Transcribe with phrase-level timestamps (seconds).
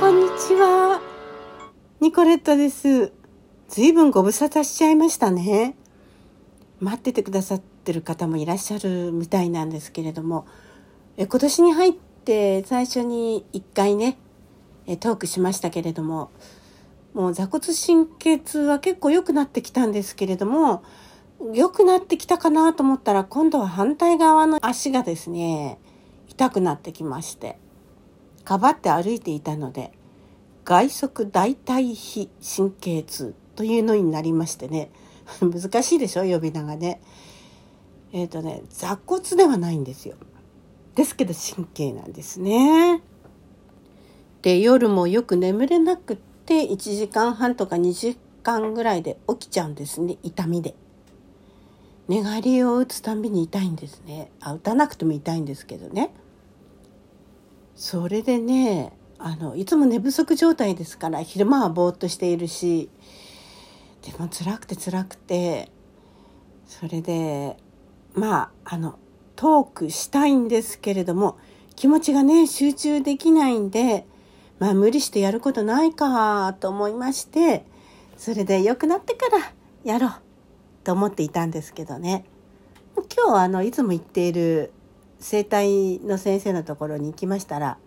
[0.00, 1.00] こんにちは。
[1.98, 3.12] ニコレットです。
[3.68, 5.74] ずいぶんご無沙汰しちゃいましたね。
[6.78, 10.46] 待っててくださってる方もいらっしゃるみたいなんですけれども、
[11.16, 14.18] え今年に入って最初に一回ね、
[14.86, 16.30] えトークしましたけれども、
[17.12, 20.84] もう座骨神経痛は結構良くなってきたんですけれども、
[21.52, 25.80] 良くなってきたかなと思ったら今度は反対側の足がですね、
[26.28, 27.58] 痛くなってきまして。
[28.48, 29.92] かばって歩いていたので
[30.64, 34.90] 外側大腿皮神経痛というのになりましてね。
[35.42, 37.02] 難しいでしょ呼び名がね。
[38.10, 40.16] えっ、ー、とね座骨ではないんですよ。
[40.94, 43.02] ですけど神経なんですね。
[44.40, 50.16] で夜もよく眠れなくって1時間半とか2時間ぐらいで起きちゃうんですね。
[50.22, 50.74] 痛みで。
[52.08, 54.30] 寝返りを打つたんびに痛いんですね。
[54.40, 56.14] あ打たなくても痛いんですけどね。
[57.78, 62.90] それでねあのいつも寝不足状態ですから昼間はぼーっとしているし
[64.02, 65.70] でも辛くて辛くて
[66.66, 67.56] それで
[68.14, 68.98] まああの
[69.36, 71.38] トークしたいんですけれども
[71.76, 74.04] 気持ちがね集中できないんで
[74.58, 77.64] まあ無理してやることないかと思いまして
[78.16, 79.52] それで良くなってから
[79.84, 80.12] やろう
[80.82, 82.24] と思っていたんですけどね。
[82.96, 84.72] 今日はあのいつも言っている
[85.20, 87.78] 整体の先生のところに行きましたら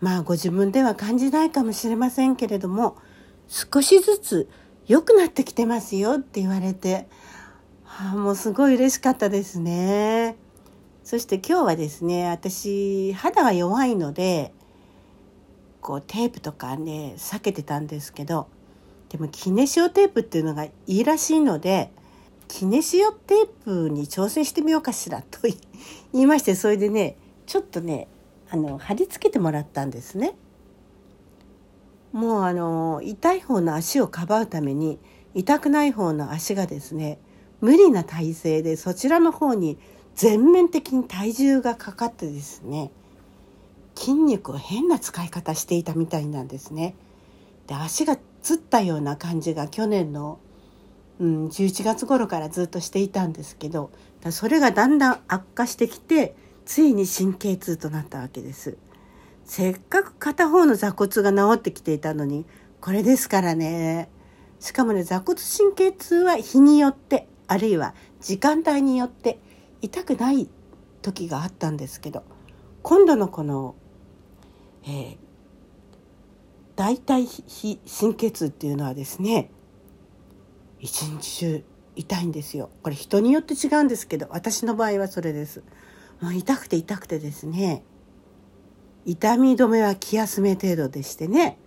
[0.00, 2.96] まあご自分では感じないかもしれませんけれども
[3.48, 4.48] 少しずつ
[4.86, 7.06] 良くなってきてますよって言われて、
[7.84, 10.36] はあ、もうすごい嬉しかったですね。
[11.04, 14.52] そして今日はですね私肌が弱いので
[15.82, 18.48] こうテープとかね避けてたんですけど
[19.10, 21.90] でもキネシオテープっていうのがいいらしいので
[22.48, 25.40] キネシオテープに挑戦してみようかしらと
[26.12, 28.08] 言いましてそれでねちょっとね
[28.50, 30.34] あの貼り付けてもらったんですね。
[32.12, 35.00] もうあの痛い方の足をかばうために
[35.34, 37.18] 痛くない方の足がですね
[37.60, 39.78] 無理な体勢でそちらの方に
[40.14, 42.92] 全面的に体重がかかってですね
[43.96, 46.94] 筋肉を変な使い方していたみたいなんですね。
[47.66, 50.38] で足がつったような感じが去年の
[51.20, 53.90] うん、11月頃からずっとしていたんですけど
[54.30, 58.78] それがだんだん悪化してきてついに神経痛となったわけです。
[59.44, 62.46] せっかく片方の座骨が治ってきていたのに
[62.80, 64.08] これですからね
[64.58, 69.38] しかもね座骨神経痛は日によってあるいは時間帯によって
[69.82, 70.48] 痛くない
[71.02, 72.24] 時があったんですけど
[72.82, 73.74] 今度のこの、
[74.84, 75.16] えー、
[76.76, 79.50] 大腿非神経痛っていうのはですね
[80.80, 81.64] 一日中
[81.96, 82.70] 痛いんですよ。
[82.82, 85.62] これ人によって違うんですけど私の場合はそれです。
[86.20, 87.82] もう痛くて痛くてですね。
[89.04, 91.58] 痛み止めは気休め程度でしてね。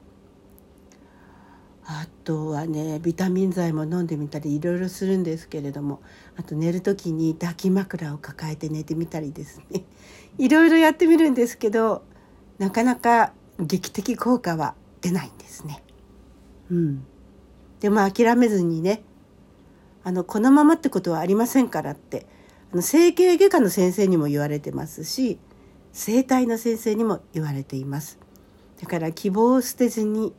[1.90, 6.02] あとはねビタミン剤も飲んでみたりいろいろするんですけれども
[6.36, 9.86] あと寝る時に抱き枕を抱えて寝てみたりですね。
[10.38, 12.04] いろいろやってみるんですけど
[12.58, 15.82] なかなか劇的効果は出ないんですね。
[16.70, 17.06] うん、
[17.80, 19.04] でも諦めずにね
[20.04, 22.26] あのこのままってことはありませんからって
[22.72, 25.40] あの整形外科の先生にも言われてますし
[25.92, 28.20] 整体の先生にも言われています。
[28.80, 30.34] だから希望を捨てずに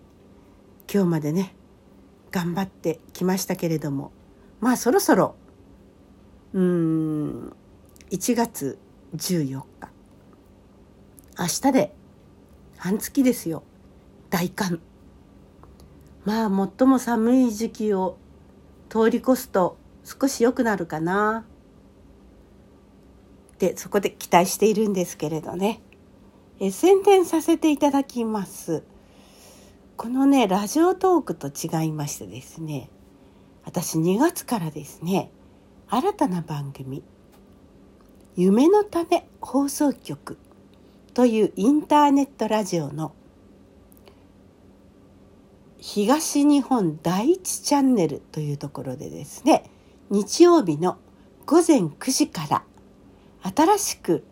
[0.92, 1.54] 今日までね
[2.30, 4.12] 頑張ってきましたけれども
[4.60, 5.34] まあそろそろ
[6.52, 7.52] うん
[8.10, 8.78] 1月
[9.16, 9.90] 14日。
[11.38, 11.94] 明日で
[12.78, 13.62] 半月ですよ。
[14.30, 14.80] 大寒。
[16.28, 18.18] まあ最も寒い時期を
[18.90, 21.46] 通り越すと少し良くなるかな。
[23.54, 25.80] ってそこで期待しているんですけれどね。
[26.60, 28.82] え宣伝させていただきます。
[29.96, 32.90] このねラジオトークと違いましてですね。
[33.64, 35.30] 私2月からですね
[35.88, 37.02] 新たな番組
[38.36, 40.36] 「夢の種放送局」
[41.14, 43.12] というインターネットラジオの
[45.90, 49.64] 東日本第一チャンネルというところでですね
[50.10, 50.98] 日曜日の
[51.46, 52.62] 午前9時から
[53.56, 54.22] 新しく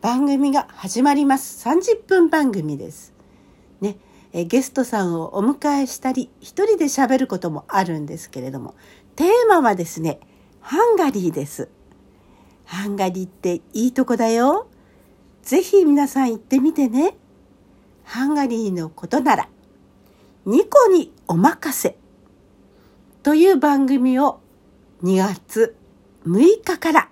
[0.00, 1.68] 番組が始まります。
[1.68, 3.12] 30分番組です。
[3.82, 3.98] ね
[4.32, 8.74] えゲストさんをお迎えしたり一人で喋ることもあるんですけれども
[9.14, 10.20] テーマはですね
[10.62, 11.68] ハンガリーです。
[12.64, 14.68] ハンガリーっていいとこだよ。
[15.42, 17.14] ぜひ皆さん行ってみてね。
[18.04, 19.48] ハンガリーのことなら。
[20.48, 21.98] ニコにお任せ
[23.22, 24.40] という番組を
[25.02, 25.76] 2月
[26.26, 27.10] 6日から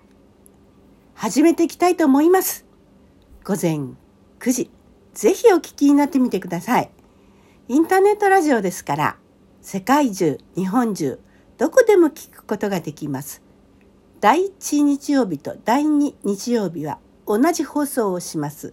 [1.12, 2.64] 始めていきたいと思います。
[3.44, 3.90] 午前
[4.38, 4.70] 9時、
[5.12, 6.90] ぜひお聞きになってみてください。
[7.68, 9.16] インターネットラジオですから
[9.60, 11.20] 世界中日本中
[11.58, 13.42] どこでも聞くことができます
[14.22, 18.72] 第1日曜日と第2日曜日は同じ放送をします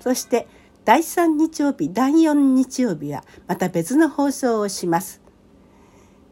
[0.00, 0.46] そして
[0.84, 5.20] 第3日曜日第4日曜日はまた別の放送をします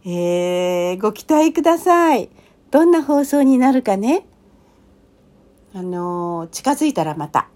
[0.05, 2.31] えー、ご期待ください
[2.71, 4.27] どんな放送になるかね
[5.75, 7.49] あの近づいたらまた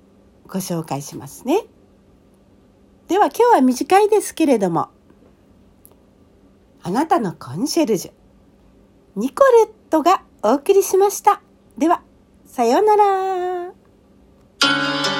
[0.46, 1.64] ご紹介しますね。
[3.08, 4.88] では今日は短いですけれども、
[6.82, 8.12] あなたのコンシェルジュ、
[9.16, 11.40] ニコレットがお送りしました。
[11.76, 12.02] では、
[12.46, 15.13] さようなら。